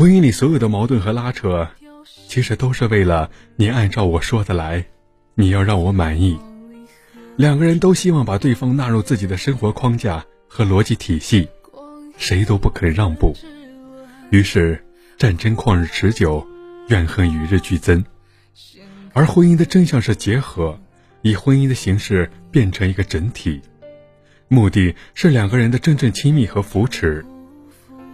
[0.00, 1.68] 婚姻里所有的矛盾和拉扯，
[2.26, 4.86] 其实都是为了你按照我说的来，
[5.34, 6.38] 你要让我满意。
[7.36, 11.46] 两个人都希望把对方纳入自己的生活框架和逻辑体系，
[12.16, 13.36] 谁都不肯让步。
[14.30, 14.82] 于是
[15.18, 16.46] 战争旷日持久，
[16.88, 18.02] 怨恨与日俱增。
[19.12, 20.80] 而婚姻的真相是结合，
[21.20, 23.60] 以婚姻的形式变成一个整体，
[24.48, 27.22] 目的是两个人的真正亲密和扶持。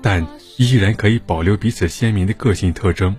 [0.00, 0.24] 但
[0.56, 3.16] 依然可以保留彼此鲜明的个性特征。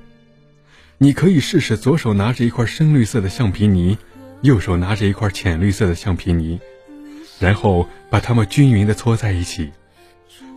[0.98, 3.98] 你可以试试左手拿着一块深绿色的橡皮泥，
[4.42, 6.60] 右手拿着一块浅绿色的橡皮泥，
[7.40, 9.72] 然后把它们均匀地搓在一起，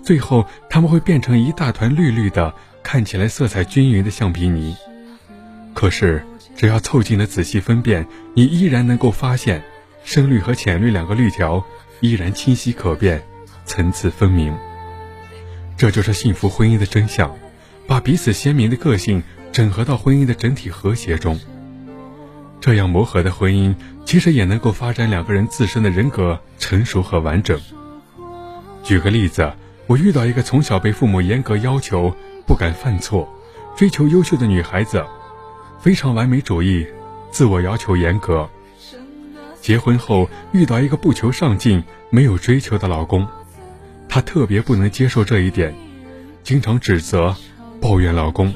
[0.05, 4.77] 最后它们会变成一大团绿绿的、看起来色彩均匀的橡皮泥。
[5.75, 6.23] 可是，
[6.57, 9.63] 只要凑近了仔细分辨，你依然能够发现，
[10.05, 11.65] 深绿和浅绿两个绿条
[12.01, 13.23] 依然清晰可辨，
[13.65, 14.57] 层次分明。
[15.77, 17.37] 这就是幸福婚姻的真相，
[17.87, 19.23] 把彼此鲜明的个性
[19.53, 21.39] 整合到婚姻的整体和谐中。
[22.61, 23.75] 这样磨合的婚姻，
[24.07, 27.61] 其实也能够发展两个人自身的人格成熟和完整。
[28.83, 29.53] 举个例子，
[29.87, 33.29] 我遇到一个从小被父母严格要求、不敢犯错、
[33.77, 35.05] 追求优秀的女孩子，
[35.79, 36.87] 非常完美主义，
[37.31, 38.49] 自我要求严格。
[39.61, 43.29] 结婚后遇到一个不求上进、没有追求的老公。
[44.09, 45.75] 她特别不能接受这一点，
[46.43, 47.37] 经常指责、
[47.81, 48.55] 抱怨老公，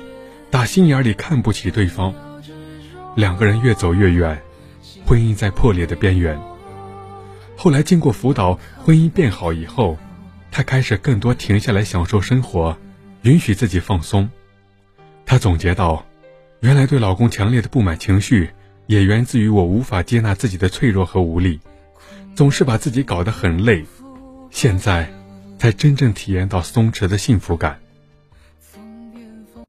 [0.51, 2.15] 打心眼里看不起对方。
[3.15, 4.41] 两个人越走越远，
[5.05, 6.41] 婚姻在破裂的边缘。
[7.57, 9.99] 后来经过辅导，婚姻变好以后，
[10.51, 12.79] 她开始更多停下来享受生活，
[13.23, 14.31] 允许自己放松。
[15.27, 16.07] 她总结到：
[16.61, 18.49] 原来对老公强烈的不满情绪，
[18.87, 21.61] 也源自于我无法接纳自己的脆弱和无力，
[22.35, 23.85] 总是把自己搞得很累。
[24.51, 25.20] 现在。
[25.61, 27.81] 才真正体验到松弛的幸福感。